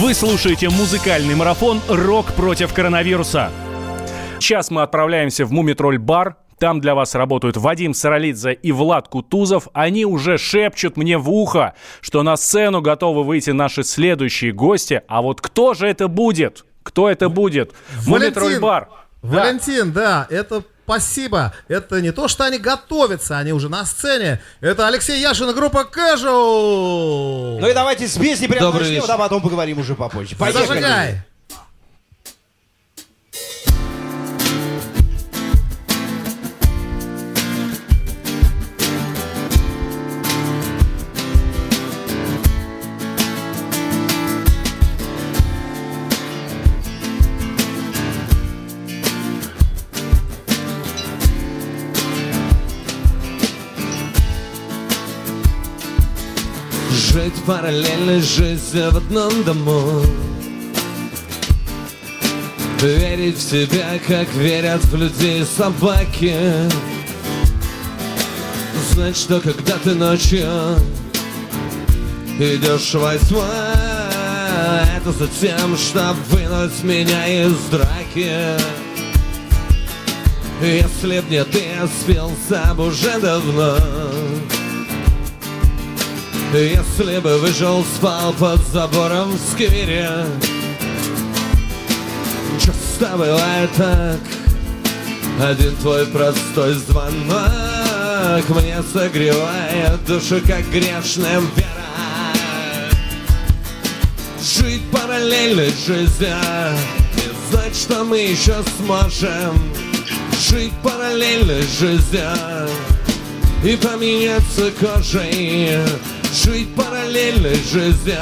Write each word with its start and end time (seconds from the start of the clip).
Вы 0.00 0.14
слушаете 0.14 0.70
музыкальный 0.70 1.34
марафон 1.34 1.78
«Рок 1.86 2.32
против 2.32 2.72
коронавируса». 2.72 3.50
Сейчас 4.38 4.70
мы 4.70 4.80
отправляемся 4.80 5.44
в 5.44 5.52
Мумитроль 5.52 5.98
бар. 5.98 6.36
Там 6.58 6.80
для 6.80 6.94
вас 6.94 7.14
работают 7.14 7.58
Вадим 7.58 7.92
Саралидзе 7.92 8.54
и 8.54 8.72
Влад 8.72 9.08
Кутузов. 9.08 9.68
Они 9.74 10.06
уже 10.06 10.38
шепчут 10.38 10.96
мне 10.96 11.18
в 11.18 11.30
ухо, 11.30 11.74
что 12.00 12.22
на 12.22 12.38
сцену 12.38 12.80
готовы 12.80 13.24
выйти 13.24 13.50
наши 13.50 13.84
следующие 13.84 14.52
гости. 14.52 15.02
А 15.06 15.20
вот 15.20 15.42
кто 15.42 15.74
же 15.74 15.86
это 15.86 16.08
будет? 16.08 16.64
Кто 16.82 17.10
это 17.10 17.28
будет? 17.28 17.72
Мумитроль 18.06 18.58
бар. 18.58 18.88
Валентин, 19.20 19.92
да, 19.92 20.26
это 20.30 20.62
спасибо. 20.90 21.54
Это 21.68 22.00
не 22.00 22.10
то, 22.10 22.26
что 22.26 22.44
они 22.44 22.58
готовятся, 22.58 23.38
они 23.38 23.52
уже 23.52 23.68
на 23.68 23.84
сцене. 23.84 24.40
Это 24.60 24.88
Алексей 24.88 25.20
Яшин 25.20 25.50
и 25.50 25.54
группа 25.54 25.88
Casual. 25.90 27.58
Ну 27.60 27.68
и 27.68 27.72
давайте 27.72 28.08
с 28.08 28.18
песни 28.18 28.48
прямо 28.48 28.66
Добрый 28.66 28.82
начнем, 28.82 29.02
вечер. 29.02 29.14
а 29.14 29.18
потом 29.18 29.40
поговорим 29.40 29.78
уже 29.78 29.94
попозже. 29.94 30.34
Поехали. 30.36 30.66
Зажигай. 30.66 31.22
Жить 57.50 57.58
параллельной 57.58 58.20
жизнью 58.20 58.90
в 58.92 58.96
одном 58.98 59.42
дому. 59.44 60.02
Верить 62.80 63.38
в 63.38 63.42
себя, 63.42 63.98
как 64.06 64.32
верят 64.34 64.84
в 64.84 64.96
людей 64.96 65.44
собаки. 65.44 66.34
Знать, 68.92 69.16
что 69.16 69.40
когда 69.40 69.76
ты 69.82 69.94
ночью 69.94 70.46
идешь 72.38 72.94
во 72.94 73.16
тьму 73.18 73.42
Это 74.96 75.12
за 75.12 75.26
тем, 75.26 75.76
чтобы 75.76 76.20
вынуть 76.28 76.82
меня 76.84 77.44
из 77.44 77.56
драки. 77.70 78.60
Если 80.62 81.20
б 81.20 81.24
не 81.30 81.44
ты, 81.44 81.64
спился 82.00 82.74
бы 82.74 82.86
уже 82.86 83.18
давно 83.18 83.76
если 86.58 87.20
бы 87.20 87.38
выжил, 87.38 87.84
спал 87.84 88.32
под 88.32 88.58
забором 88.72 89.32
в 89.32 89.52
сквере. 89.52 90.26
Часто 92.58 93.16
бывает 93.16 93.70
так. 93.76 94.18
Один 95.40 95.74
твой 95.76 96.04
простой 96.06 96.74
звонок 96.74 98.48
Мне 98.50 98.82
согревает 98.92 100.04
душу, 100.06 100.40
как 100.46 100.68
грешная 100.70 101.40
вера. 101.40 102.90
Жить 104.42 104.82
параллельной 104.90 105.70
жизнью 105.86 106.36
И 107.16 107.50
знать, 107.50 107.74
что 107.74 108.04
мы 108.04 108.18
еще 108.18 108.56
сможем. 108.78 109.72
Жить 110.50 110.72
параллельной 110.82 111.62
жизнью 111.62 112.68
и 113.62 113.76
поменяться 113.76 114.70
кожей 114.80 115.78
Жить 116.32 116.74
параллельной 116.76 117.56
жизнью 117.56 118.18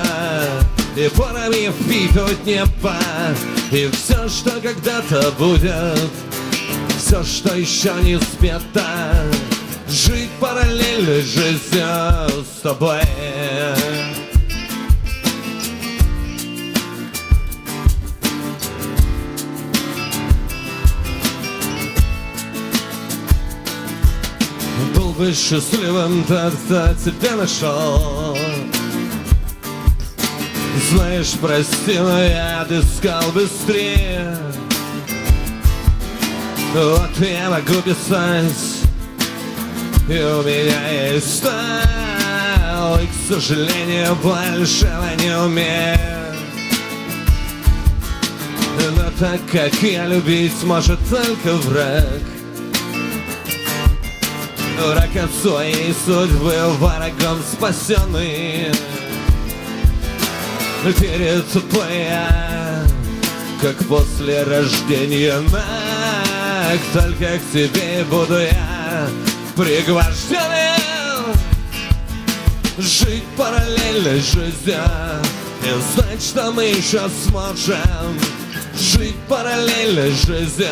И 0.96 1.08
порами 1.14 1.70
впитывать 1.70 2.44
небо 2.46 2.96
И 3.70 3.90
все, 3.92 4.28
что 4.28 4.52
когда-то 4.62 5.30
будет 5.38 6.10
Все, 6.96 7.22
что 7.22 7.54
еще 7.54 7.92
не 8.02 8.18
спето 8.18 8.86
Жить 9.88 10.30
параллельной 10.40 11.20
жизнью 11.20 11.86
с 12.56 12.62
тобой 12.62 13.02
Был 25.18 25.26
бы 25.26 25.32
счастливым 25.32 26.22
кто 26.22 26.94
тебя 26.94 27.34
нашел. 27.36 28.38
Знаешь, 30.90 31.32
прости, 31.40 31.98
но 31.98 32.22
я 32.22 32.60
отыскал 32.60 33.32
быстрее. 33.32 34.36
Вот 36.72 37.10
я 37.18 37.50
могу 37.50 37.80
писать 37.80 38.84
И 40.08 40.12
у 40.12 40.42
меня 40.42 41.12
есть 41.12 41.38
стайл 41.38 43.00
И, 43.00 43.06
к 43.06 43.34
сожалению, 43.34 44.14
большего 44.22 45.08
не 45.18 45.36
умею. 45.36 45.98
Но 48.96 49.10
так 49.18 49.40
как 49.50 49.82
я 49.82 50.06
любить 50.06 50.62
может 50.62 50.98
только 51.08 51.54
враг 51.56 52.37
Враг 54.80 55.16
от 55.16 55.34
своей 55.34 55.92
судьбы 56.04 56.54
врагом 56.78 57.42
спасенный 57.52 58.72
Перецепая, 60.84 62.86
как 63.60 63.76
после 63.88 64.44
рождения 64.44 65.40
наг 65.40 66.78
Только 66.92 67.38
к 67.38 67.52
тебе 67.52 68.04
буду 68.08 68.38
я 68.38 69.08
пригвожденным. 69.56 71.34
Жить 72.78 73.24
параллельной 73.36 74.20
жизнью 74.20 74.84
И 75.64 75.92
знать, 75.92 76.22
что 76.22 76.52
мы 76.52 76.64
еще 76.64 77.10
сможем. 77.26 78.16
Жить 78.78 79.16
параллельной 79.28 80.12
жизнью 80.12 80.68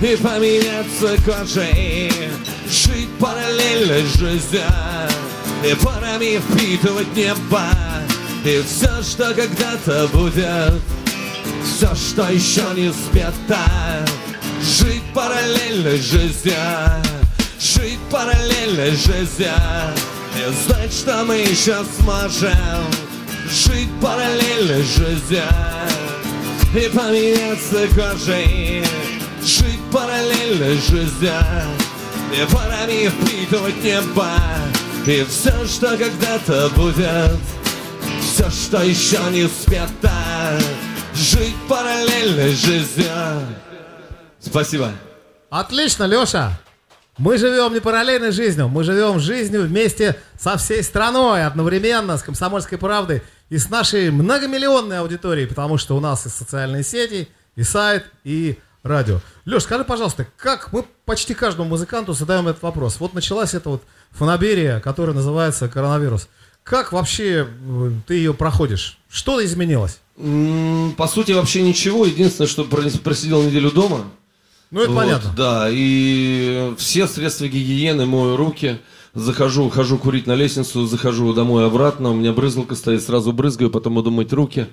и 0.00 0.16
поменяться 0.16 1.16
кожей 1.24 2.12
Жить 2.68 3.08
параллельной 3.18 4.02
жизнью 4.18 4.62
И 5.64 5.74
парами 5.74 6.40
впитывать 6.40 7.14
небо. 7.16 7.68
И 8.44 8.62
все, 8.66 9.02
что 9.02 9.34
когда-то 9.34 10.08
будет 10.12 10.80
Все, 11.64 11.94
что 11.94 12.30
еще 12.30 12.62
не 12.74 12.92
спето 12.92 13.64
Жить 14.62 15.02
параллельной 15.14 15.98
жизнью 15.98 16.54
Жить 17.60 18.00
параллельной 18.10 18.90
жизнью. 18.90 19.52
И 20.36 20.66
знать, 20.66 20.92
что 20.92 21.24
мы 21.24 21.36
еще 21.36 21.76
сможем 21.98 22.84
Жить 23.48 23.88
параллельной 24.02 24.82
жизнью. 24.82 25.44
И 26.74 26.88
поменяться 26.88 27.86
кожей 27.94 28.82
параллельной 29.94 30.74
жизнью 30.74 31.32
И 32.32 32.52
парами 32.52 33.08
впитывать 33.08 33.82
небо. 33.82 34.28
И 35.06 35.24
все, 35.24 35.52
что 35.66 35.96
когда-то 35.96 36.68
будет. 36.74 37.38
Все, 38.20 38.50
что 38.50 38.82
еще 38.82 39.20
не 39.30 39.46
спето 39.46 40.10
Жить 41.14 41.54
параллельной 41.68 42.50
жизнью. 42.50 43.06
Спасибо. 44.40 44.90
Отлично, 45.48 46.04
Леша. 46.04 46.58
Мы 47.16 47.38
живем 47.38 47.72
не 47.72 47.78
параллельной 47.78 48.32
жизнью, 48.32 48.66
мы 48.68 48.82
живем 48.82 49.20
жизнью 49.20 49.62
вместе 49.62 50.16
со 50.36 50.56
всей 50.56 50.82
страной, 50.82 51.46
одновременно, 51.46 52.18
с 52.18 52.24
«Комсомольской 52.24 52.76
правдой» 52.76 53.22
и 53.50 53.56
с 53.56 53.70
нашей 53.70 54.10
многомиллионной 54.10 54.98
аудиторией, 54.98 55.46
потому 55.46 55.78
что 55.78 55.96
у 55.96 56.00
нас 56.00 56.26
и 56.26 56.28
социальные 56.28 56.82
сети, 56.82 57.28
и 57.54 57.62
сайт, 57.62 58.04
и 58.24 58.58
радио. 58.84 59.20
Леш, 59.46 59.64
скажи, 59.64 59.82
пожалуйста, 59.82 60.28
как 60.36 60.72
мы 60.72 60.84
почти 61.04 61.34
каждому 61.34 61.68
музыканту 61.68 62.12
задаем 62.12 62.46
этот 62.46 62.62
вопрос. 62.62 63.00
Вот 63.00 63.14
началась 63.14 63.54
эта 63.54 63.70
вот 63.70 63.82
фанаберия, 64.12 64.78
которая 64.78 65.16
называется 65.16 65.68
коронавирус. 65.68 66.28
Как 66.62 66.92
вообще 66.92 67.46
э, 67.48 67.90
ты 68.06 68.14
ее 68.14 68.32
проходишь? 68.32 68.98
Что 69.10 69.44
изменилось? 69.44 69.98
По 70.96 71.06
сути, 71.08 71.32
вообще 71.32 71.62
ничего. 71.62 72.06
Единственное, 72.06 72.48
что 72.48 72.62
прос- 72.62 73.00
просидел 73.00 73.42
неделю 73.42 73.70
дома. 73.72 74.04
Ну, 74.70 74.80
это 74.80 74.90
Вот, 74.90 74.96
понятно. 74.96 75.34
Да, 75.36 75.66
и 75.70 76.72
все 76.78 77.06
средства 77.06 77.46
гигиены, 77.48 78.06
мою 78.06 78.36
руки. 78.36 78.78
Захожу, 79.14 79.70
хожу 79.70 79.98
курить 79.98 80.26
на 80.26 80.34
лестницу, 80.34 80.86
захожу 80.86 81.32
домой 81.34 81.64
обратно, 81.66 82.10
у 82.10 82.14
меня 82.14 82.32
брызгалка 82.32 82.74
стоит, 82.74 83.00
сразу 83.00 83.32
брызгаю, 83.32 83.70
потом 83.70 83.94
буду 83.94 84.10
мыть 84.10 84.32
руки. 84.32 84.66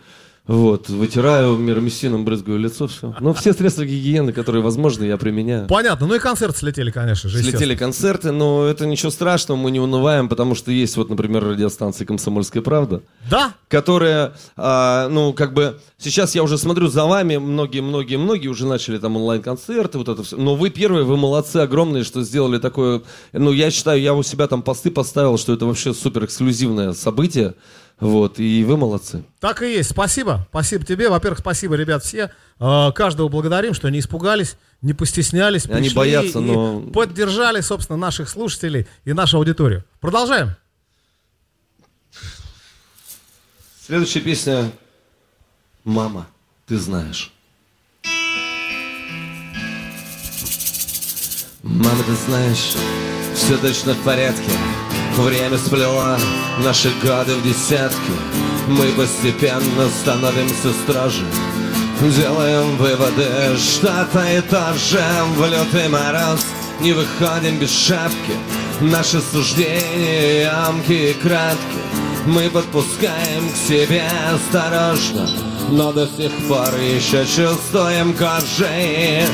Вот, 0.47 0.89
вытираю 0.89 1.55
миромесином, 1.55 2.25
брызгаю 2.25 2.57
лицо, 2.57 2.87
все. 2.87 3.15
Но 3.19 3.31
все 3.33 3.53
средства 3.53 3.85
гигиены, 3.85 4.33
которые 4.33 4.63
возможны, 4.63 5.03
я 5.03 5.17
применяю. 5.17 5.67
Понятно. 5.67 6.07
Ну 6.07 6.15
и 6.15 6.19
концерты 6.19 6.57
слетели, 6.57 6.89
конечно 6.89 7.29
же. 7.29 7.37
Слетели 7.43 7.75
концерты, 7.75 8.31
но 8.31 8.65
это 8.65 8.87
ничего 8.87 9.11
страшного, 9.11 9.57
мы 9.57 9.69
не 9.69 9.79
унываем, 9.79 10.27
потому 10.27 10.55
что 10.55 10.71
есть 10.71 10.97
вот, 10.97 11.09
например, 11.09 11.43
радиостанция 11.45 12.07
«Комсомольская 12.07 12.63
правда», 12.63 13.03
Да? 13.29 13.53
которая, 13.67 14.33
а, 14.57 15.07
ну, 15.09 15.31
как 15.31 15.53
бы, 15.53 15.79
сейчас 15.99 16.33
я 16.33 16.41
уже 16.41 16.57
смотрю 16.57 16.87
за 16.87 17.05
вами, 17.05 17.37
многие-многие-многие 17.37 18.47
уже 18.47 18.65
начали 18.65 18.97
там 18.97 19.15
онлайн-концерты, 19.17 19.99
вот 19.99 20.09
это 20.09 20.23
все. 20.23 20.37
Но 20.37 20.55
вы 20.55 20.71
первые, 20.71 21.05
вы 21.05 21.17
молодцы 21.17 21.57
огромные, 21.57 22.03
что 22.03 22.23
сделали 22.23 22.57
такое, 22.57 23.03
ну, 23.31 23.51
я 23.51 23.69
считаю, 23.69 24.01
я 24.01 24.15
у 24.15 24.23
себя 24.23 24.47
там 24.47 24.63
посты 24.63 24.89
поставил, 24.89 25.37
что 25.37 25.53
это 25.53 25.67
вообще 25.67 25.93
супер 25.93 26.25
эксклюзивное 26.25 26.93
событие, 26.93 27.53
вот, 28.01 28.39
и 28.39 28.63
вы 28.65 28.75
молодцы. 28.77 29.23
Так 29.39 29.61
и 29.61 29.71
есть. 29.73 29.91
Спасибо. 29.91 30.45
Спасибо 30.49 30.85
тебе. 30.85 31.07
Во-первых, 31.09 31.39
спасибо, 31.39 31.75
ребят, 31.75 32.03
все. 32.03 32.31
Э, 32.59 32.91
Каждого 32.93 33.29
благодарим, 33.29 33.73
что 33.73 33.89
не 33.89 33.99
испугались, 33.99 34.57
не 34.81 34.93
постеснялись. 34.93 35.65
Они 35.67 35.83
пришли 35.83 35.95
боятся, 35.95 36.39
и 36.39 36.41
но- 36.41 36.81
поддержали, 36.81 37.61
собственно, 37.61 37.97
наших 37.97 38.27
слушателей 38.27 38.87
и 39.05 39.13
нашу 39.13 39.37
аудиторию. 39.37 39.85
Продолжаем. 39.99 40.55
Следующая 43.85 44.21
песня 44.21 44.71
«Мама, 45.83 46.27
ты 46.65 46.77
знаешь». 46.77 47.31
Мама, 51.63 52.03
ты 52.03 52.13
знаешь, 52.15 52.73
все 53.35 53.55
точно 53.57 53.93
в 53.93 54.03
порядке 54.03 54.49
Время 55.21 55.57
сплело 55.59 56.17
наши 56.63 56.89
годы 57.03 57.35
в 57.35 57.43
десятки. 57.43 58.11
Мы 58.67 58.87
постепенно 58.93 59.87
становимся 60.01 60.73
строже 60.83 61.25
Делаем 62.01 62.77
выводы, 62.77 63.55
что-то 63.55 64.25
и 64.25 64.41
то 64.41 64.73
же. 64.73 64.99
В 65.35 65.45
лютый 65.45 65.87
мороз 65.87 66.43
не 66.79 66.93
выходим 66.93 67.59
без 67.59 67.71
шапки. 67.71 68.33
Наши 68.81 69.21
суждения 69.21 70.45
ямки 70.45 71.11
и 71.11 71.13
кратки. 71.13 71.77
Мы 72.25 72.49
подпускаем 72.49 73.47
к 73.47 73.55
себе 73.55 74.03
осторожно. 74.33 75.29
Но 75.69 75.93
до 75.93 76.07
сих 76.07 76.31
пор 76.47 76.73
еще 76.79 77.23
чувствуем 77.27 78.15
кожей 78.15 79.25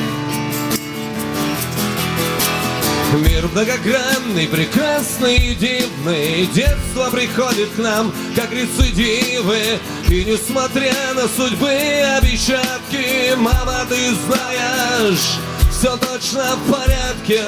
Мир 3.13 3.47
многогранный, 3.47 4.47
прекрасный 4.47 5.37
и 5.37 5.55
дивный. 5.55 6.45
Детство 6.47 7.09
приходит 7.09 7.69
к 7.69 7.77
нам, 7.77 8.11
как 8.35 8.51
рецидивы 8.51 9.79
И 10.09 10.25
несмотря 10.25 11.13
на 11.15 11.27
судьбы 11.27 11.69
обещатки 12.17 13.33
Мама, 13.37 13.85
ты 13.87 14.13
знаешь, 14.13 15.39
все 15.71 15.95
точно 15.97 16.55
в 16.55 16.71
порядке. 16.71 17.43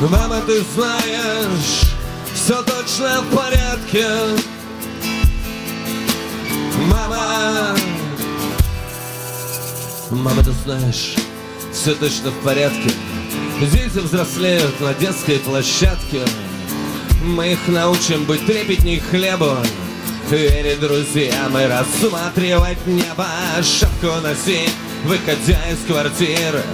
Мама, 0.00 0.40
ты 0.46 0.62
знаешь, 0.74 1.90
все 2.34 2.62
точно 2.62 3.22
в 3.22 3.34
порядке. 3.34 4.06
Мама, 6.88 7.76
Мама, 10.10 10.42
ты 10.44 10.52
знаешь, 10.64 11.16
все 11.86 11.94
точно 11.94 12.32
в 12.32 12.42
порядке. 12.42 12.90
Дети 13.60 13.98
взрослеют 13.98 14.80
на 14.80 14.92
детской 14.94 15.38
площадке. 15.38 16.22
Мы 17.22 17.52
их 17.52 17.68
научим 17.68 18.24
быть 18.24 18.44
трепетней 18.44 18.98
хлеба. 18.98 19.58
Перед 20.28 20.80
друзьям 20.80 21.56
и 21.56 21.66
рассматривать 21.66 22.84
небо 22.88 23.28
Шапку 23.62 24.20
носить, 24.20 24.72
выходя 25.04 25.60
из 25.70 25.78
квартиры 25.86 26.64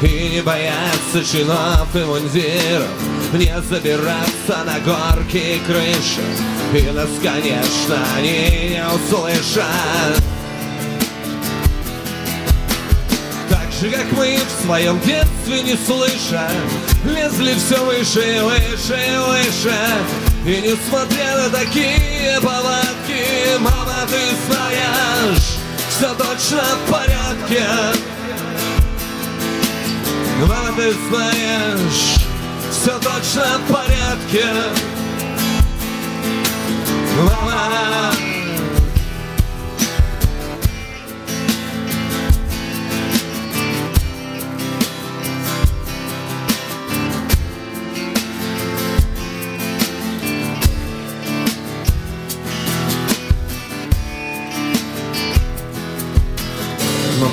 И 0.00 0.30
не 0.30 0.40
бояться 0.40 1.22
чинов 1.22 1.94
и 1.94 1.98
мундиров 1.98 2.88
Не 3.34 3.54
забираться 3.68 4.64
на 4.64 4.80
горки 4.80 5.36
и 5.36 5.60
крыши 5.66 6.24
И 6.72 6.90
нас, 6.92 7.10
конечно, 7.22 7.98
они 8.16 8.70
не 8.70 8.82
услышат 8.86 10.31
же, 13.82 13.90
как 13.90 14.12
мы 14.12 14.38
в 14.38 14.64
своем 14.64 15.00
детстве 15.00 15.62
не 15.62 15.76
слыша 15.76 16.48
Лезли 17.04 17.54
все 17.54 17.84
выше 17.84 18.36
и 18.36 18.40
выше. 18.40 18.94
И 18.94 19.16
выше 19.16 19.76
И 20.46 20.60
несмотря 20.68 21.36
на 21.36 21.48
такие 21.50 22.40
повадки 22.40 23.58
Мама, 23.58 24.06
ты 24.08 24.20
знаешь, 24.46 25.58
все 25.88 26.14
точно 26.14 26.62
в 26.62 26.90
порядке. 26.90 27.64
Мама, 30.40 30.76
ты 30.76 30.92
знаешь, 31.08 32.26
все 32.70 32.98
точно 32.98 33.44
в 33.58 33.72
порядке. 33.72 34.44
Мама, 37.18 38.12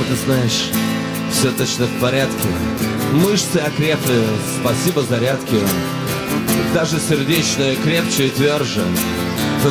ты 0.10 0.16
знаешь, 0.16 0.70
все 1.32 1.52
точно 1.52 1.86
в 1.86 2.00
порядке. 2.02 2.48
Мышцы 3.14 3.58
окрепли, 3.58 4.24
спасибо 4.60 5.04
зарядке. 5.04 5.60
Даже 6.74 7.00
сердечное 7.00 7.76
крепче 7.76 8.28
и 8.28 8.30
тверже. 8.30 8.82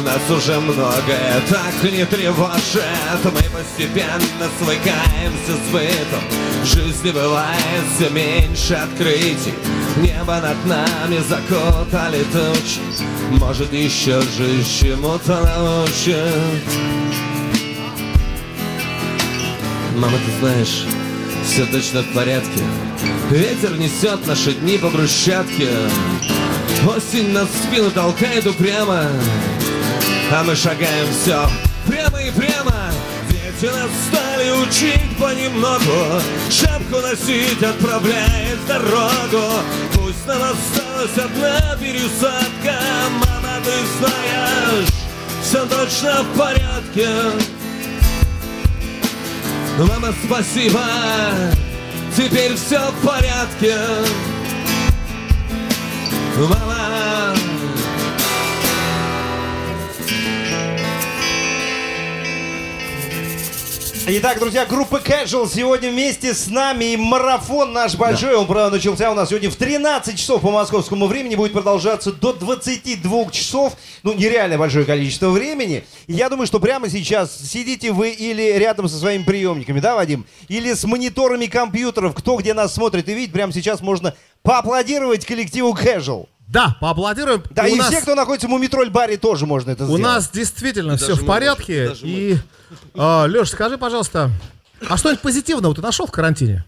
Нас 0.05 0.31
уже 0.31 0.61
многое 0.61 1.41
так 1.49 1.91
не 1.91 2.05
тревожит. 2.05 2.85
Мы 3.25 3.31
постепенно 3.31 4.49
свыкаемся 4.59 5.55
с 5.55 5.73
бытом. 5.73 6.23
В 6.63 6.67
жизни 6.67 7.11
бывает 7.11 7.85
все 7.97 8.09
меньше 8.11 8.75
открытий. 8.75 9.55
Небо 9.97 10.41
над 10.41 10.65
нами 10.67 11.19
закутали 11.29 12.23
тучи. 12.33 12.81
Может, 13.41 13.73
еще 13.73 14.21
жизнь 14.37 14.69
чему-то 14.81 15.41
научит. 15.41 17.08
Мама, 19.99 20.17
ты 20.25 20.39
знаешь, 20.41 20.85
все 21.45 21.67
точно 21.67 22.03
в 22.03 22.13
порядке. 22.15 22.63
Ветер 23.31 23.77
несет 23.77 24.25
наши 24.27 24.53
дни 24.53 24.79
по 24.79 24.91
брусчатке. 24.91 25.71
Осень 26.87 27.33
нас 27.33 27.49
спину 27.51 27.91
толкает 27.91 28.47
упрямо. 28.47 29.07
А 30.31 30.45
мы 30.45 30.55
шагаем 30.55 31.07
все 31.13 31.49
прямо 31.89 32.23
и 32.23 32.31
прямо. 32.31 32.93
Дети 33.29 33.73
нас 33.73 33.91
стали 34.09 34.51
учить 34.63 35.17
понемногу. 35.19 36.23
Шапку 36.49 37.01
носить, 37.01 37.63
отправляет 37.63 38.59
дорогу. 38.69 39.47
Пусть 39.95 40.27
нам 40.27 40.43
осталась 40.43 41.19
одна 41.19 41.77
пересадка. 41.81 42.79
Мама, 43.15 43.61
ты 43.65 43.73
знаешь, 43.99 44.89
все 45.43 45.67
точно 45.67 46.23
в 46.23 46.39
порядке. 46.39 47.09
Мама, 49.79 50.13
спасибо, 50.25 50.83
теперь 52.17 52.57
все 52.57 52.81
в 52.91 53.07
порядке. 53.07 53.77
Мама, 56.37 56.78
Итак, 64.11 64.39
друзья, 64.39 64.65
группа 64.65 65.03
Casual 65.05 65.47
сегодня 65.47 65.91
вместе 65.91 66.33
с 66.33 66.47
нами. 66.47 66.95
И 66.95 66.97
марафон 66.97 67.75
наш 67.75 67.95
большой, 67.95 68.37
он, 68.37 68.47
правда, 68.47 68.77
начался 68.77 69.11
у 69.11 69.15
нас 69.15 69.29
сегодня 69.29 69.51
в 69.51 69.57
13 69.57 70.19
часов 70.19 70.41
по 70.41 70.51
московскому 70.51 71.07
времени. 71.09 71.35
Будет 71.35 71.53
продолжаться 71.53 72.11
до 72.11 72.33
22 72.33 73.31
часов. 73.31 73.75
Ну, 74.05 74.15
нереально 74.15 74.57
большое 74.57 74.87
количество 74.87 75.29
времени. 75.29 75.85
И 76.07 76.15
я 76.15 76.31
думаю, 76.31 76.47
что 76.47 76.59
прямо 76.59 76.89
сейчас 76.89 77.39
сидите 77.39 77.93
вы 77.93 78.09
или 78.13 78.57
рядом 78.57 78.89
со 78.89 78.97
своими 78.97 79.25
приемниками, 79.25 79.79
да, 79.79 79.95
Вадим? 79.95 80.25
Или 80.49 80.73
с 80.73 80.85
мониторами 80.85 81.45
компьютеров, 81.45 82.15
кто 82.15 82.37
где 82.37 82.55
нас 82.55 82.73
смотрит 82.73 83.11
и 83.11 83.15
видит. 83.15 83.35
Прямо 83.35 83.53
сейчас 83.53 83.83
можно 83.83 84.15
поаплодировать 84.43 85.27
коллективу 85.27 85.75
Casual. 85.75 86.29
Да, 86.49 86.77
поаплодируем. 86.81 87.43
Да, 87.51 87.65
у 87.65 87.67
и 87.67 87.75
нас, 87.77 87.89
все, 87.89 88.01
кто 88.01 88.15
находится 88.15 88.47
в 88.47 88.51
Мумитроль 88.51 88.89
баре, 88.91 89.17
тоже 89.19 89.45
можно 89.47 89.71
это 89.71 89.85
у 89.85 89.87
сделать. 89.87 90.03
нас 90.03 90.31
действительно 90.31 90.97
все 90.97 91.09
даже 91.09 91.21
в 91.21 91.23
мы, 91.23 91.29
порядке. 91.29 91.89
даже 91.89 92.07
мы. 92.07 92.11
И, 92.11 92.39
Леш, 92.95 93.51
скажи, 93.51 93.77
пожалуйста, 93.77 94.31
а 94.89 94.97
что-нибудь 94.97 95.21
позитивного 95.21 95.75
ты 95.75 95.83
нашел 95.83 96.07
в 96.07 96.11
карантине? 96.11 96.65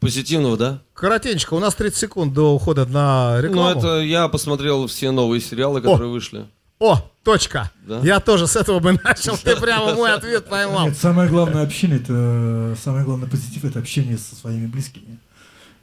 позитивного, 0.00 0.56
да? 0.56 0.78
Коротенько, 0.94 1.52
у 1.54 1.58
нас 1.58 1.74
30 1.74 1.98
секунд 1.98 2.32
до 2.32 2.54
ухода 2.54 2.86
на 2.86 3.36
Ну, 3.36 3.42
рекламу. 3.42 3.78
это 3.78 4.00
я 4.00 4.28
посмотрел 4.28 4.86
все 4.86 5.10
новые 5.10 5.40
сериалы, 5.42 5.82
которые 5.82 6.10
вышли. 6.10 6.46
О, 6.78 6.98
точка. 7.22 7.70
Да? 7.86 8.00
Я 8.02 8.20
тоже 8.20 8.46
с 8.46 8.56
этого 8.56 8.78
бы 8.80 8.92
начал. 9.04 9.36
Ты 9.36 9.56
прямо 9.56 9.92
мой 9.94 10.10
ответ 10.12 10.46
поймал. 10.48 10.86
Нет, 10.86 10.96
самое 10.96 11.28
главное 11.28 11.62
общение, 11.62 11.98
это 11.98 12.74
самое 12.82 13.04
главное 13.04 13.28
позитив, 13.28 13.64
это 13.66 13.78
общение 13.78 14.16
со 14.16 14.34
своими 14.34 14.66
близкими. 14.66 15.18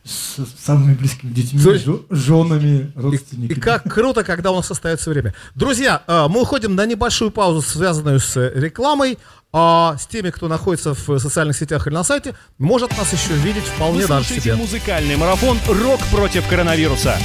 С 0.08 0.38
самыми 0.64 0.94
близкими 0.94 1.32
детьми, 1.32 1.60
Слушай, 1.60 1.84
жё- 1.84 2.02
женами, 2.10 2.92
И, 2.96 3.00
родственниками. 3.00 3.58
и 3.58 3.60
как 3.60 3.84
круто, 3.84 4.24
когда 4.24 4.52
у 4.52 4.56
нас 4.56 4.72
остается 4.72 5.10
время. 5.10 5.34
Друзья, 5.54 6.02
э, 6.08 6.28
мы 6.30 6.42
уходим 6.42 6.76
на 6.76 6.86
небольшую 6.86 7.30
паузу, 7.32 7.62
связанную 7.62 8.20
с 8.22 8.38
рекламой. 8.56 9.18
А 9.54 9.96
с 9.98 10.06
теми, 10.08 10.30
кто 10.30 10.48
находится 10.48 10.94
в 10.94 11.20
социальных 11.20 11.58
сетях 11.58 11.88
или 11.88 11.94
на 11.94 12.04
сайте, 12.04 12.36
может 12.58 12.96
нас 12.98 13.12
еще 13.14 13.34
видеть 13.34 13.64
вполне 13.64 14.02
Вы 14.02 14.08
даже 14.08 14.26
себе. 14.36 14.56
музыкальный 14.56 15.16
марафон 15.16 15.58
«Рок 15.68 16.00
против 16.12 16.48
коронавируса». 16.48 17.18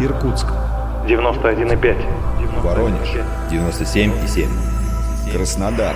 Иркутск 0.00 0.46
91,5. 1.08 1.96
Воронеж 2.62 3.08
97,7. 3.50 4.48
Краснодар 5.32 5.94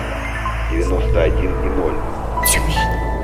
91,0. 0.71 1.93
Тюмень 2.47 2.88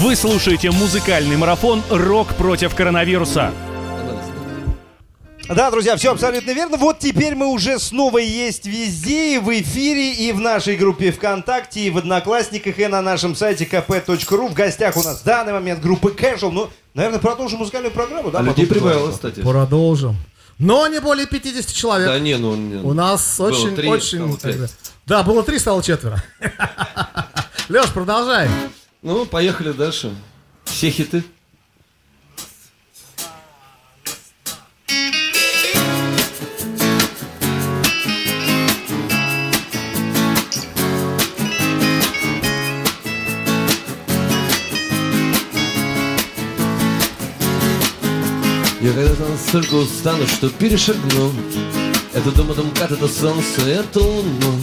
Вы 0.00 0.16
слушаете 0.16 0.70
музыкальный 0.70 1.36
марафон 1.36 1.82
«Рок 1.90 2.28
против 2.36 2.74
коронавируса». 2.74 3.52
Да, 5.46 5.70
друзья, 5.70 5.94
все 5.96 6.12
абсолютно 6.12 6.52
верно. 6.52 6.78
Вот 6.78 7.00
теперь 7.00 7.34
мы 7.34 7.48
уже 7.48 7.78
снова 7.78 8.16
есть 8.16 8.64
везде, 8.64 9.34
и 9.34 9.38
в 9.38 9.50
эфире, 9.60 10.14
и 10.14 10.32
в 10.32 10.40
нашей 10.40 10.76
группе 10.76 11.12
ВКонтакте, 11.12 11.80
и 11.80 11.90
в 11.90 11.98
Одноклассниках, 11.98 12.78
и 12.78 12.86
на 12.86 13.02
нашем 13.02 13.36
сайте 13.36 13.66
kp.ru. 13.66 14.48
В 14.48 14.54
гостях 14.54 14.96
у 14.96 15.02
нас 15.02 15.20
в 15.20 15.24
данный 15.24 15.52
момент 15.52 15.82
группа 15.82 16.08
Casual. 16.08 16.50
Ну, 16.50 16.70
наверное, 16.94 17.18
продолжим 17.18 17.58
музыкальную 17.58 17.92
программу, 17.92 18.30
да? 18.30 18.38
А 18.38 18.42
людей 18.42 18.66
прибавилось, 18.66 19.16
кстати. 19.16 19.40
Продолжим. 19.40 20.16
Но 20.58 20.86
не 20.88 21.00
более 21.02 21.26
50 21.26 21.74
человек. 21.74 22.08
Да 22.08 22.18
не, 22.18 22.38
ну... 22.38 22.56
не. 22.56 22.76
У 22.76 22.94
нас 22.94 23.36
Было 23.36 23.48
очень, 23.48 23.76
три, 23.76 23.86
очень... 23.86 24.38
стало 24.38 24.54
пять. 24.56 24.70
Да, 25.04 25.22
было 25.22 25.42
три, 25.42 25.58
стало 25.58 25.82
четверо. 25.82 26.24
Леш, 27.68 27.90
продолжай. 27.90 28.48
Ну, 29.02 29.24
поехали 29.24 29.72
дальше. 29.72 30.14
Все 30.64 30.90
хиты. 30.90 31.24
Я 48.82 48.94
когда-то 48.94 49.28
настолько 49.28 49.74
устану, 49.74 50.26
что 50.26 50.48
перешагну 50.48 51.32
Это 52.14 52.32
дом, 52.32 52.50
это 52.50 52.62
МКАД, 52.62 52.92
это 52.92 53.08
солнце, 53.08 53.60
это 53.62 54.00
луну 54.00 54.58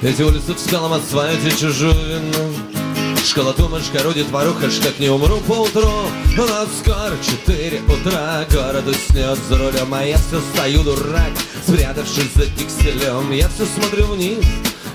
Эти 0.00 0.22
улицы 0.22 0.54
в 0.54 0.58
спелом 0.58 0.92
асфальте 0.92 1.50
чужую 1.50 1.92
вину 1.92 2.81
Школа 3.24 3.54
думашка, 3.54 4.02
родит 4.02 4.28
воруха, 4.30 4.68
ж 4.68 4.80
как 4.82 4.98
не 4.98 5.08
умру 5.08 5.38
поутру 5.46 5.88
нас 6.36 6.68
скоро 6.80 7.16
четыре 7.22 7.80
утра 7.82 8.44
Городу 8.50 8.92
снет 8.94 9.38
за 9.48 9.58
рулем, 9.58 9.94
а 9.94 10.02
я 10.02 10.16
все 10.18 10.40
стою 10.40 10.82
дурак 10.82 11.30
Спрятавшись 11.66 12.34
за 12.34 12.46
текстилем, 12.46 13.30
я 13.32 13.48
все 13.48 13.64
смотрю 13.66 14.06
вниз 14.06 14.44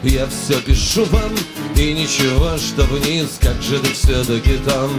Я 0.04 0.28
все 0.28 0.60
пишу 0.62 1.06
вам 1.06 1.32
И 1.76 1.94
ничего, 1.94 2.58
что 2.58 2.84
вниз 2.84 3.38
Как 3.42 3.62
же 3.62 3.80
ты 3.80 3.94
все-таки 3.94 4.58
там 4.58 4.92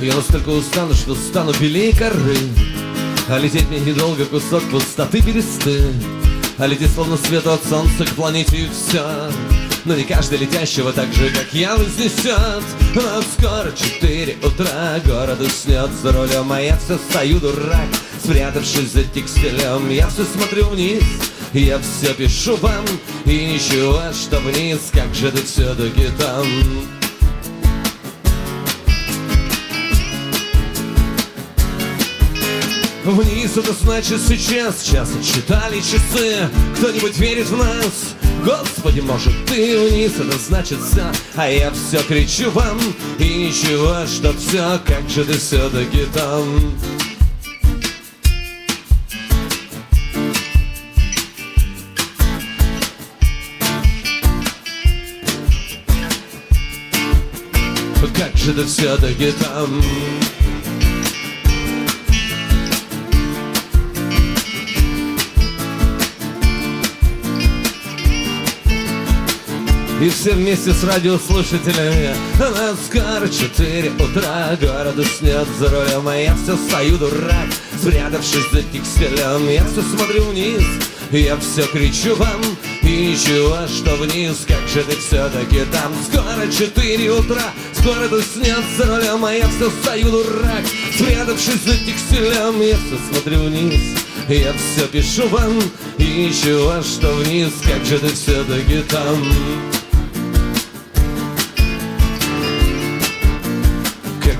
Я 0.00 0.14
настолько 0.14 0.50
устану, 0.50 0.94
что 0.94 1.14
стану 1.14 1.52
белее 1.58 1.96
коры. 1.96 2.36
А 3.28 3.38
лететь 3.38 3.68
мне 3.70 3.80
недолго 3.80 4.26
кусок 4.26 4.62
пустоты 4.70 5.20
бересты. 5.20 5.92
А 6.58 6.66
лететь 6.66 6.92
словно 6.92 7.16
свету 7.16 7.52
от 7.52 7.64
солнца 7.64 8.04
к 8.04 8.10
планете 8.10 8.56
и 8.56 8.68
все 8.68 9.04
Но 9.84 9.94
не 9.94 10.04
каждый 10.04 10.38
летящего 10.38 10.90
так 10.90 11.12
же, 11.12 11.28
как 11.28 11.52
я, 11.52 11.76
вознесет 11.76 12.62
Но 12.94 13.22
скоро 13.36 13.70
четыре 13.72 14.38
утра 14.42 14.98
Городу 15.04 15.46
снет 15.50 15.90
за 16.02 16.12
рулем 16.12 16.50
А 16.50 16.58
я 16.62 16.78
все 16.78 16.96
стою 16.96 17.40
дурак 17.40 17.88
Спрятавшись 18.24 18.92
за 18.92 19.04
текстилем. 19.04 19.90
Я 19.90 20.08
все 20.08 20.24
смотрю 20.24 20.70
вниз 20.70 21.02
я 21.52 21.78
все 21.78 22.12
пишу 22.12 22.56
вам. 22.56 22.84
И 23.24 23.54
ничего, 23.54 24.02
что 24.12 24.40
вниз 24.40 24.90
Как 24.92 25.14
же 25.14 25.30
ты 25.30 25.42
все-таки 25.42 26.08
там 26.18 26.46
Вниз 33.06 33.56
это 33.56 33.72
значит 33.72 34.20
сейчас 34.20 34.82
Час 34.82 35.10
отсчитали 35.16 35.78
часы 35.78 36.50
Кто-нибудь 36.76 37.16
верит 37.18 37.46
в 37.46 37.56
нас? 37.56 38.16
Господи, 38.44 38.98
может 38.98 39.32
ты 39.46 39.78
вниз 39.78 40.14
Это 40.18 40.36
значит 40.36 40.80
все 40.80 41.04
А 41.36 41.48
я 41.48 41.70
все 41.70 42.02
кричу 42.02 42.50
вам 42.50 42.80
И 43.20 43.22
ничего, 43.22 44.04
что 44.08 44.32
все 44.32 44.80
Как 44.84 45.08
же 45.08 45.24
ты 45.24 45.38
все-таки 45.38 46.04
там? 46.12 46.74
Как 58.16 58.36
же 58.36 58.52
ты 58.52 58.64
все-таки 58.64 59.30
там? 59.30 59.80
И 70.00 70.10
все 70.10 70.32
вместе 70.32 70.74
с 70.74 70.84
радиослушателями. 70.84 72.14
Скоро 72.86 73.26
4 73.26 73.92
утра 73.92 74.56
Городу 74.60 75.02
снет 75.04 75.48
за 75.58 75.70
рулем 75.70 76.06
А 76.06 76.14
я 76.14 76.36
все 76.36 76.54
стою 76.56 76.98
дурак 76.98 77.48
Спрятавшись 77.80 78.50
за 78.52 78.62
текстилем. 78.62 79.48
Я 79.48 79.64
все 79.64 79.82
смотрю 79.82 80.24
вниз 80.24 80.62
Я 81.10 81.38
все 81.38 81.62
кричу 81.66 82.14
вам 82.16 82.42
И 82.82 83.08
ничего, 83.08 83.66
что 83.66 83.96
вниз 83.96 84.44
Как 84.46 84.68
же 84.68 84.82
ты 84.84 84.96
все-таки 84.96 85.60
там? 85.72 85.94
Скоро 86.04 86.46
4 86.46 87.12
утра 87.12 87.52
Скоро 87.72 88.08
ты 88.08 88.22
снет 88.22 88.64
за 88.76 88.84
рулем 88.84 89.24
А 89.24 89.32
я 89.32 89.48
все 89.48 89.70
стою 89.70 90.10
дурак 90.10 90.64
Спрятавшись 90.94 91.64
за 91.64 91.76
текстилем. 91.78 92.60
Я 92.60 92.76
все 92.76 92.98
смотрю 93.10 93.44
вниз 93.44 93.80
я 94.28 94.52
все 94.54 94.88
пишу 94.88 95.28
вам 95.28 95.56
И 95.98 96.02
ничего, 96.02 96.82
что 96.82 97.14
вниз 97.14 97.52
Как 97.64 97.84
же 97.84 97.96
ты 98.00 98.08
все-таки 98.08 98.82
там 98.88 99.22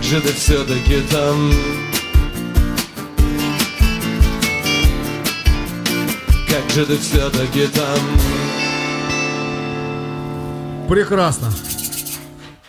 же 0.07 0.21
ты 0.21 0.33
все-таки 0.33 1.01
там? 1.11 1.53
Как 6.49 6.71
же 6.71 6.87
ты 6.87 6.97
все-таки 6.97 7.67
там? 7.67 7.99
Прекрасно. 10.89 11.53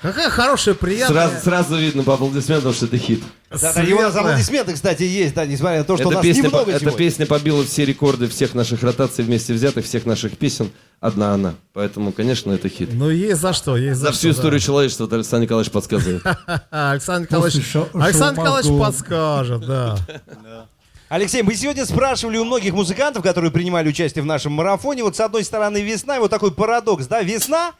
Какая 0.01 0.29
хорошая, 0.29 0.75
приятная... 0.75 1.27
Сразу, 1.27 1.43
сразу 1.43 1.75
видно 1.77 2.03
по 2.03 2.13
аплодисментам, 2.13 2.71
что 2.71 2.85
это 2.85 2.97
хит. 2.97 3.23
Да, 3.49 3.57
да, 3.57 3.81
у 3.81 3.83
светлая. 3.83 4.07
аплодисменты, 4.07 4.73
кстати, 4.73 5.03
есть, 5.03 5.33
да, 5.33 5.45
несмотря 5.45 5.79
на 5.79 5.83
то, 5.85 5.97
что 5.97 6.07
у 6.07 6.11
Эта 6.11 6.17
нас 6.17 6.25
песня, 6.25 6.43
немного 6.43 6.71
эта 6.71 6.79
сегодня. 6.81 6.97
песня 6.97 7.25
побила 7.25 7.63
все 7.63 7.85
рекорды 7.85 8.27
всех 8.27 8.53
наших 8.53 8.83
ротаций 8.83 9.23
вместе 9.23 9.53
взятых, 9.53 9.85
всех 9.85 10.05
наших 10.05 10.37
песен. 10.37 10.69
Одна 10.99 11.33
она. 11.33 11.55
Поэтому, 11.73 12.11
конечно, 12.11 12.51
это 12.51 12.69
хит. 12.69 12.89
Ну, 12.93 13.09
есть 13.09 13.41
за 13.41 13.53
что, 13.53 13.75
есть 13.75 13.99
за, 13.99 14.07
За 14.07 14.11
всю 14.11 14.31
что, 14.31 14.39
историю 14.39 14.59
человечества 14.59 15.05
вот 15.05 15.13
Александр 15.13 15.43
Николаевич 15.45 15.71
подсказывает. 15.71 16.23
да. 16.71 16.91
Александр 16.91 17.27
Николаевич, 17.29 17.75
Александр 17.93 18.41
Николаевич 18.41 18.79
подскажет, 18.79 19.65
да. 19.65 19.97
Алексей, 21.09 21.41
мы 21.41 21.55
сегодня 21.55 21.85
спрашивали 21.85 22.37
у 22.37 22.43
многих 22.43 22.73
музыкантов, 22.73 23.23
которые 23.23 23.49
принимали 23.49 23.87
участие 23.87 24.21
в 24.23 24.25
нашем 24.25 24.51
марафоне, 24.51 25.03
вот 25.03 25.15
с 25.15 25.19
одной 25.21 25.43
стороны 25.45 25.81
весна, 25.81 26.17
и 26.17 26.19
вот 26.19 26.29
такой 26.29 26.51
парадокс, 26.51 27.07
да, 27.07 27.21
весна, 27.21 27.71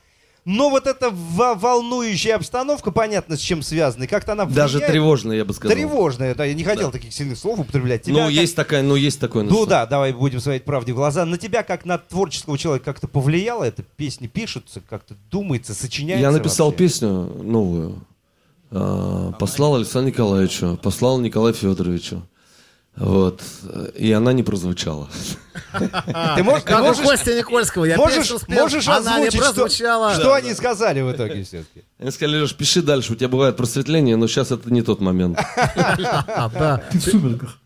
но 0.50 0.70
вот 0.70 0.88
эта 0.88 1.10
во- 1.12 1.56
волнующая 1.56 2.36
обстановка, 2.36 2.92
понятно, 2.92 3.36
с 3.36 3.40
чем 3.42 3.62
связана, 3.62 4.04
и 4.04 4.08
как-то 4.08 4.32
она 4.32 4.46
Даже 4.46 4.78
влияет- 4.78 4.92
тревожно, 4.94 5.34
я 5.34 5.44
бы 5.44 5.54
сказал. 5.54 5.76
Тревожная, 5.76 6.34
да, 6.36 6.46
я 6.46 6.54
не 6.54 6.64
хотел 6.64 6.90
таких 6.90 7.14
сильных 7.14 7.38
слов 7.38 7.60
употреблять. 7.60 8.04
Тебя 8.04 8.14
Ну, 8.16 8.20
как- 8.28 8.32
есть 8.32 8.56
такая, 8.56 8.82
ну, 8.82 8.96
есть 8.96 9.20
такое. 9.20 9.44
Ну 9.44 9.66
да, 9.66 9.86
давай 9.86 10.14
будем 10.14 10.40
смотреть 10.40 10.64
правде 10.64 10.94
в 10.94 10.96
глаза. 10.96 11.26
На 11.26 11.38
тебя, 11.38 11.64
как 11.64 11.84
на 11.86 11.98
творческого 11.98 12.58
человека, 12.58 12.86
как-то 12.86 13.08
повлияло 13.10 13.66
это? 13.66 13.84
Песни 13.98 14.28
пишутся, 14.28 14.82
как-то 14.90 15.16
думается, 15.30 15.74
сочиняется 15.74 16.22
Я 16.22 16.32
написал 16.32 16.68
вообще? 16.68 16.78
песню 16.86 17.10
новую. 17.44 18.06
А, 18.72 19.34
Послал 19.34 19.76
Александру 19.76 20.12
Николаевичу, 20.12 20.80
послал 20.82 21.20
Николаю 21.20 21.54
Федоровичу. 21.54 22.22
Вот. 22.98 23.42
И 23.96 24.12
она 24.12 24.34
не 24.34 24.42
прозвучала. 24.44 25.08
Ты 26.36 26.44
можешь, 26.44 26.64
Как 26.64 26.82
у 26.82 26.84
можешь, 26.84 27.04
Кости 27.06 27.30
Никольского. 27.30 27.86
Я 27.86 27.96
можешь, 27.98 28.18
песню 28.18 28.40
спел, 28.40 28.60
можешь 28.62 28.88
она 28.88 29.20
не 29.20 29.28
озвучить, 29.28 29.44
что, 29.44 29.54
прозвучала. 29.54 30.14
что 30.16 30.34
они 30.34 30.54
сказали 30.54 31.02
в 31.02 31.12
итоге 31.12 31.44
все-таки? 31.44 31.84
Они 32.00 32.10
сказали, 32.12 32.42
Леш, 32.42 32.56
пиши 32.56 32.82
дальше, 32.82 33.14
у 33.14 33.16
тебя 33.16 33.28
бывает 33.30 33.56
просветление, 33.56 34.16
но 34.16 34.28
сейчас 34.28 34.52
это 34.52 34.72
не 34.72 34.82
тот 34.82 35.00
момент. 35.00 35.40
Да. 36.54 36.82
Ты 36.92 37.00
в 37.00 37.04
сумерках. 37.04 37.58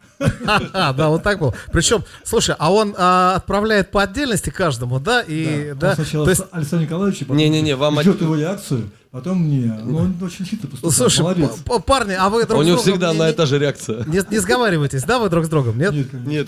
А, 0.74 0.94
да, 0.94 1.10
вот 1.10 1.24
так 1.24 1.40
было. 1.40 1.54
Причем, 1.72 2.04
слушай, 2.24 2.56
а 2.58 2.72
он 2.72 2.94
а, 2.98 3.36
отправляет 3.36 3.92
по 3.92 4.04
отдельности 4.04 4.50
каждому, 4.50 5.00
да? 5.00 5.22
И, 5.22 5.74
да, 5.74 5.96
сначала 5.96 6.28
Александр 6.52 6.86
Николаевич, 6.86 7.20
потом 7.20 7.38
Не-не-не, 7.38 7.76
вам 7.76 8.00
ждет 8.02 8.22
его 8.22 8.36
реакцию, 8.36 8.92
потом 9.12 9.40
мне. 9.40 9.78
Ну, 9.84 9.98
он 9.98 10.18
очень 10.22 10.46
хитро 10.46 10.68
ну, 10.68 10.70
поступал. 10.70 10.92
слушай, 10.92 11.22
Молодец. 11.22 11.52
парни, 11.86 12.14
а 12.14 12.30
вы 12.30 12.46
друг 12.46 12.60
У 12.60 12.64
с 12.64 12.66
него 12.66 12.76
другом 12.78 12.92
всегда 12.94 13.08
не- 13.08 13.12
одна 13.14 13.28
и 13.28 13.32
не- 13.32 13.36
та 13.36 13.46
же 13.46 13.60
реакция. 13.60 14.04
Не, 14.06 14.22
не 14.30 14.40
сговариваетесь, 14.40 15.04
да, 15.04 15.20
вы 15.20 15.30
друг 15.30 15.46
с 15.46 15.50
другом? 15.50 15.78
Нет? 15.78 15.94
Нет, 15.94 16.08
конечно. 16.12 16.30
Нет. 16.30 16.48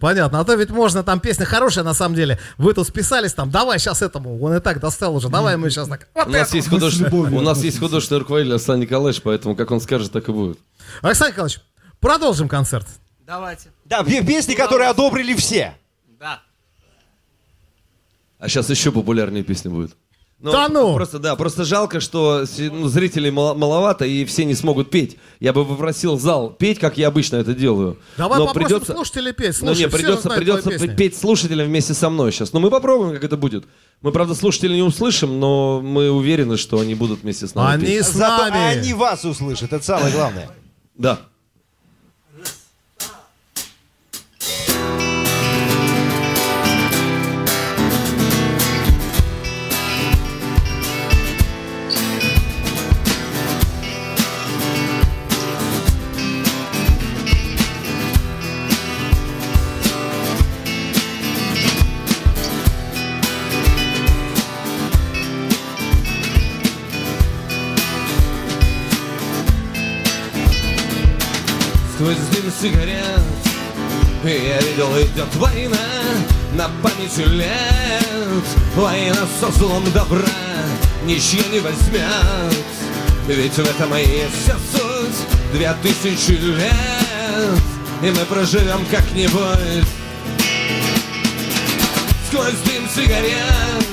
Понятно. 0.00 0.40
А 0.40 0.44
то 0.44 0.54
ведь 0.54 0.70
можно, 0.70 1.02
там 1.02 1.20
песня 1.20 1.46
хорошая 1.46 1.84
на 1.84 1.94
самом 1.94 2.14
деле. 2.14 2.38
Вы 2.58 2.74
тут 2.74 2.86
списались 2.86 3.32
там, 3.34 3.50
давай 3.50 3.78
сейчас 3.78 4.02
этому, 4.02 4.40
он 4.40 4.54
и 4.54 4.60
так 4.60 4.80
достал 4.80 5.16
уже, 5.16 5.28
давай 5.28 5.56
мы 5.56 5.70
сейчас 5.70 5.88
так. 5.88 6.08
Вот 6.14 6.28
У 6.28 6.30
нас 6.30 6.52
есть 6.54 6.66
с 6.66 6.70
художественный, 6.70 7.10
любовью 7.10 7.38
у 7.38 7.42
нас 7.42 7.62
есть 7.62 7.78
художественный 7.78 8.20
руководитель 8.20 8.52
Александр 8.52 8.82
Николаевич, 8.86 9.22
поэтому 9.22 9.56
как 9.56 9.70
он 9.70 9.80
скажет, 9.80 10.12
так 10.12 10.28
и 10.28 10.32
будет. 10.32 10.58
Александр 11.02 11.32
Николаевич, 11.32 11.60
продолжим 12.00 12.48
концерт. 12.48 12.86
Давайте. 13.26 13.70
Да, 13.84 14.02
пе- 14.04 14.24
песни, 14.24 14.54
которые 14.54 14.88
одобрили 14.90 15.34
все. 15.34 15.74
Да. 16.20 16.42
А 18.38 18.48
сейчас 18.48 18.68
еще 18.70 18.92
популярнее 18.92 19.42
песня 19.42 19.70
будет. 19.70 19.96
Да 20.40 20.68
ну! 20.68 20.94
Просто, 20.94 21.18
да, 21.18 21.36
просто 21.36 21.64
жалко, 21.64 22.00
что 22.00 22.44
ну, 22.58 22.88
зрителей 22.88 23.30
мало- 23.30 23.54
маловато, 23.54 24.04
и 24.04 24.26
все 24.26 24.44
не 24.44 24.54
смогут 24.54 24.90
петь. 24.90 25.16
Я 25.40 25.54
бы 25.54 25.64
попросил 25.64 26.18
зал 26.18 26.50
петь, 26.50 26.78
как 26.78 26.98
я 26.98 27.08
обычно 27.08 27.36
это 27.36 27.54
делаю. 27.54 27.98
Давай 28.18 28.38
Но 28.38 28.46
попросим 28.48 28.68
придется... 28.68 28.92
слушателей 28.92 29.32
петь. 29.32 29.56
Ну 29.62 29.68
Слушай, 29.68 29.78
не, 29.84 29.88
все 29.88 29.96
придется, 29.96 30.28
придется 30.28 30.88
петь 30.88 31.16
слушателям 31.16 31.66
вместе 31.68 31.94
со 31.94 32.10
мной 32.10 32.30
сейчас. 32.30 32.52
Но 32.52 32.60
мы 32.60 32.68
попробуем, 32.70 33.14
как 33.14 33.24
это 33.24 33.38
будет. 33.38 33.64
Мы, 34.02 34.12
правда, 34.12 34.34
слушателей 34.34 34.76
не 34.76 34.82
услышим, 34.82 35.40
но 35.40 35.80
мы 35.80 36.10
уверены, 36.10 36.58
что 36.58 36.78
они 36.78 36.94
будут 36.94 37.22
вместе 37.22 37.46
с 37.46 37.54
нами 37.54 37.72
Они 37.76 37.86
петь. 37.86 38.04
с 38.04 38.12
Зато 38.12 38.50
нами. 38.50 38.78
они 38.80 38.92
вас 38.92 39.24
услышат, 39.24 39.72
это 39.72 39.82
самое 39.82 40.12
главное. 40.12 40.50
Да. 40.94 41.20
Сигарет 72.64 73.20
Я 74.24 74.60
видел, 74.60 74.90
идет 75.02 75.34
война 75.36 75.76
На 76.54 76.70
памяти 76.82 77.28
лет. 77.28 78.44
Война 78.74 79.26
со 79.38 79.50
злом 79.52 79.84
добра 79.92 80.24
Ничья 81.04 81.42
не 81.52 81.60
возьмет. 81.60 82.64
Ведь 83.26 83.52
в 83.52 83.58
этом 83.58 83.94
и 83.94 84.26
вся 84.32 84.56
суть. 84.72 85.26
Две 85.52 85.74
тысячи 85.82 86.32
лет 86.32 87.58
И 88.02 88.10
мы 88.10 88.24
проживем 88.24 88.86
как-нибудь. 88.90 89.86
Сквозь 92.28 92.60
дым 92.64 92.88
сигарет 92.94 93.84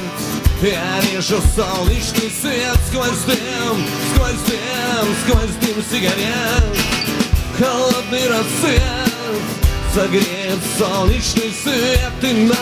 я 0.62 1.02
вижу 1.12 1.42
солнечный 1.56 2.32
свет. 2.40 2.78
Сквозь 2.88 3.24
дым, 3.26 3.84
сквозь 4.14 4.42
дым, 4.48 5.16
сквозь 5.26 5.56
дым 5.60 5.84
сигарет. 5.92 7.11
Холодный 7.58 8.28
рассвет 8.28 8.82
согреет 9.94 10.60
солнечный 10.78 11.52
свет 11.52 12.12
и 12.24 12.34
нас 12.48 12.56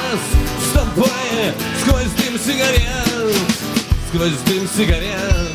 с 0.65 0.73
тобой 0.73 1.54
сквозь 1.82 2.12
дым 2.17 2.39
сигарет, 2.39 3.36
сквозь 4.10 4.38
дым 4.45 4.67
сигарет. 4.75 5.52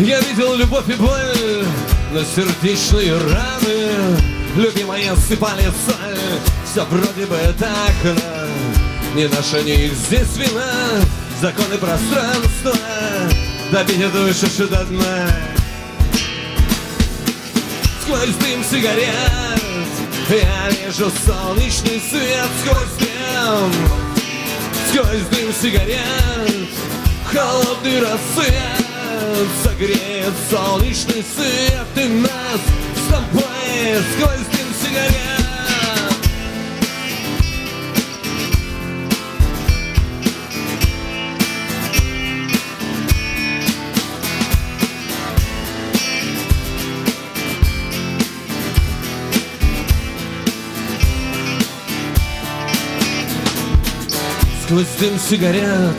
Я 0.00 0.20
видел 0.20 0.54
любовь 0.56 0.88
и 0.88 0.94
боль 0.94 1.64
на 2.12 2.24
сердечные 2.24 3.16
раны. 3.16 4.34
Любимая 4.56 5.16
сыпали 5.16 5.62
соль 5.62 6.16
Все 6.64 6.84
вроде 6.84 7.26
бы 7.26 7.36
так, 7.58 7.94
но 8.04 9.20
Не 9.20 9.26
наша, 9.26 9.60
не 9.62 9.88
здесь 9.88 10.36
вина 10.36 11.00
Законы 11.40 11.76
пространства. 11.76 12.72
Добить 13.72 14.12
душу 14.12 14.68
до 14.68 14.84
дна 14.84 15.26
Сквозь 18.04 18.34
дым 18.34 18.62
сигарет. 18.62 19.62
Я 20.28 20.68
вижу 20.70 21.10
солнечный 21.24 22.02
свет 22.10 22.50
Сквозь 22.60 22.98
дым. 22.98 23.72
Сквозь 24.90 25.22
дым 25.30 25.50
сигарет. 25.54 26.68
Холодный 27.32 28.00
рассвет 28.00 29.48
Согреет 29.62 30.34
солнечный 30.50 31.24
свет 31.24 31.86
И 31.96 32.08
нас 32.08 32.60
с 32.94 33.10
тобой. 33.10 34.02
Сквозь 34.12 34.46
дым 34.52 34.68
сигарет 34.82 35.33
Сквозь 54.74 54.86
дым 54.98 55.20
сигарет. 55.20 55.96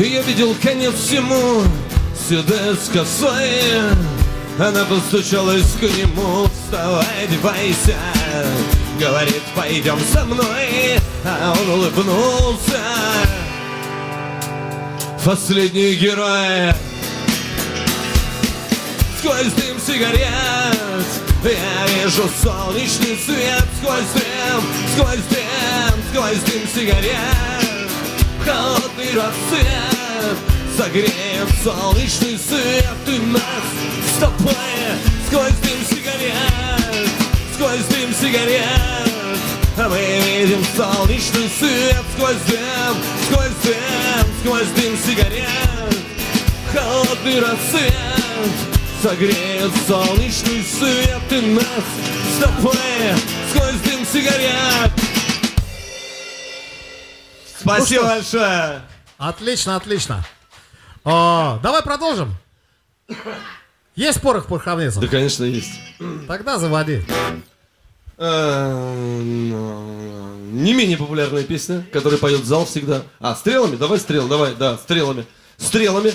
Я 0.00 0.22
видел 0.22 0.56
конец 0.60 0.92
всему. 0.94 1.62
Седая 2.28 2.74
с 2.74 2.88
косой 2.88 3.48
Она 4.58 4.84
постучалась 4.86 5.70
к 5.78 5.82
нему. 5.82 6.46
Вставай, 6.46 7.06
одевайся 7.22 7.94
Говорит, 8.98 9.42
пойдем 9.54 9.98
со 10.12 10.24
мной 10.24 10.98
А 11.24 11.54
он 11.60 11.70
улыбнулся. 11.70 12.80
Последний 15.24 15.94
герой. 15.94 16.74
Сквозь 19.20 19.52
дым 19.52 19.78
сигарет. 19.78 21.06
Я 21.44 22.02
вижу 22.02 22.28
солнечный 22.42 23.16
свет. 23.16 23.64
Сквозь 23.80 24.10
дым, 24.12 24.62
сквозь 24.96 25.24
дым, 25.30 26.02
сквозь 26.12 26.40
дым 26.40 26.68
сигарет 26.74 27.49
Холодный 28.44 29.14
рассвет 29.14 30.36
Согреет 30.76 31.48
солнечный 31.62 32.38
свет 32.38 32.96
И 33.06 33.18
нас 33.32 33.42
с 34.14 34.18
тобой 34.18 34.54
Сквозь 35.26 35.56
дым 35.62 35.84
сигарет 35.88 37.10
Сквозь 37.54 37.84
дым 37.90 38.14
сигарет. 38.14 38.64
А 39.76 39.88
мы 39.88 39.98
видим 39.98 40.64
солнечный 40.76 41.50
свет 41.58 42.02
Сквозь 42.16 42.40
дым, 42.48 42.96
сквозь 43.26 43.56
дым, 43.62 44.26
сквозь 44.42 44.68
дым 44.74 44.96
сигарет. 45.06 45.46
Холодный 46.72 47.40
рассвет 47.40 47.92
Согреет 49.02 49.72
солнечный 49.86 50.64
свет 50.64 51.20
И 51.30 51.46
нас 51.52 51.84
с 52.36 52.42
тобой 52.42 52.74
Сквозь 53.50 53.80
дым 53.84 54.06
сигарет 54.10 55.09
Спасибо 57.76 58.02
Ну 58.02 58.08
большое! 58.08 58.82
Отлично, 59.18 59.76
отлично. 59.76 60.24
О, 61.04 61.58
давай 61.62 61.82
продолжим. 61.82 62.34
Есть 63.94 64.20
порох 64.20 64.46
пороховницу? 64.46 65.00
Да, 65.00 65.06
конечно, 65.08 65.44
есть. 65.44 65.72
Тогда 66.26 66.58
заводи. 66.58 67.02
Э, 68.18 68.72
Не 70.52 70.74
менее 70.74 70.96
популярная 70.96 71.42
песня, 71.44 71.84
которую 71.92 72.18
поет 72.18 72.44
зал 72.44 72.64
всегда. 72.66 73.02
А, 73.18 73.34
стрелами? 73.34 73.76
Давай 73.76 73.98
стрел, 73.98 74.28
давай, 74.28 74.54
да, 74.54 74.76
стрелами. 74.76 75.26
стрелами. 75.56 76.12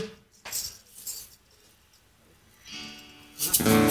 Мне 3.60 3.85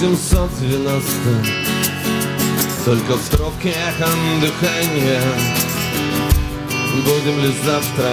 890 0.00 1.02
Только 2.84 3.16
в 3.16 3.28
трубке 3.30 3.70
эхом 3.70 4.40
дыхания. 4.40 5.20
Будем 7.04 7.40
ли 7.42 7.52
завтра 7.64 8.12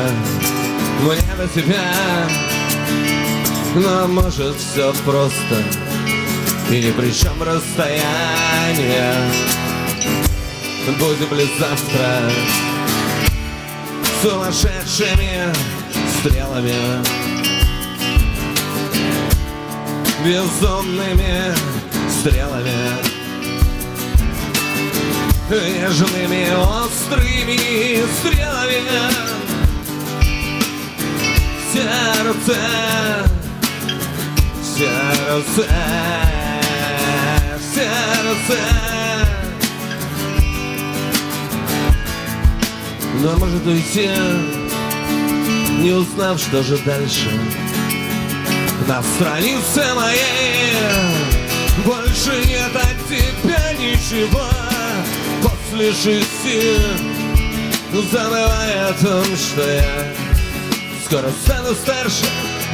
Мне 1.01 1.35
на 1.37 1.47
тебя? 1.47 2.27
Но 3.75 4.07
может 4.07 4.55
все 4.55 4.91
просто. 5.05 5.63
И 6.71 6.81
ни 6.81 6.91
при 6.91 7.11
чем 7.11 7.43
расстояние. 7.43 9.13
Будем 10.97 11.37
ли 11.37 11.47
завтра 11.59 12.31
Сумасшедшими 14.23 15.53
стрелами 16.19 17.44
безумными 20.25 21.53
стрелами. 22.09 22.71
Нежными 25.51 26.51
острыми 26.55 28.03
стрелами. 28.17 28.81
Сердце, 31.71 32.57
сердце, 34.63 35.67
сердце. 37.75 38.59
Но 43.21 43.37
может 43.37 43.65
уйти, 43.67 44.09
не 45.81 45.91
узнав, 45.91 46.39
что 46.39 46.63
же 46.63 46.77
дальше 46.79 47.29
на 48.87 49.01
странице 49.01 49.83
моей. 49.95 50.75
Больше 51.85 52.31
нет 52.47 52.75
от 52.75 53.07
тебя 53.07 53.73
ничего. 53.73 54.47
После 55.41 55.91
шести 55.91 56.77
Забывай 58.11 58.89
о 58.89 58.93
том, 59.01 59.23
что 59.37 59.61
я 59.61 60.13
Скоро 61.05 61.29
стану 61.43 61.73
старше. 61.73 62.25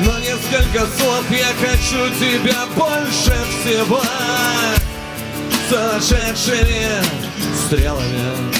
Но 0.05 0.17
несколько 0.19 0.85
слов 0.97 1.23
я 1.29 1.47
хочу 1.59 2.09
тебя 2.19 2.65
больше 2.75 3.37
всего. 3.59 4.01
Сумасшедшими 5.69 6.87
стрелами. 7.65 8.51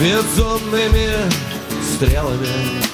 Безумными 0.00 1.10
стрелами 1.94 2.93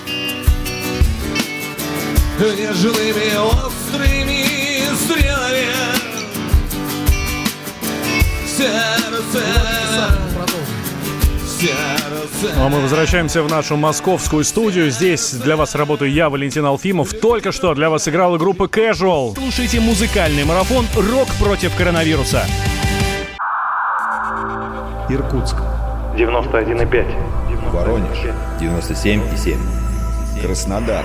нежными 2.41 3.37
острыми 3.37 4.95
стрелами 4.97 6.01
сердце, 8.47 9.45
сердце. 11.47 12.57
Ну, 12.57 12.65
а 12.65 12.69
мы 12.69 12.81
возвращаемся 12.81 13.43
в 13.43 13.51
нашу 13.51 13.77
московскую 13.77 14.45
студию. 14.45 14.91
Здесь 14.91 15.33
для 15.33 15.57
вас 15.57 15.75
работаю 15.75 16.11
я, 16.11 16.31
Валентин 16.31 16.65
Алфимов. 16.65 17.13
Только 17.13 17.53
что 17.53 17.75
для 17.75 17.91
вас 17.91 18.09
играла 18.09 18.39
группа 18.39 18.65
Casual. 18.65 19.35
Слушайте 19.35 19.81
музыкальный 19.81 20.45
марафон 20.45 20.87
«Рок 20.97 21.29
против 21.39 21.77
коронавируса». 21.77 22.45
Иркутск. 25.09 25.57
91,5. 26.17 27.71
Воронеж 27.73 28.19
97,7. 28.61 29.57
Краснодар 30.43 31.05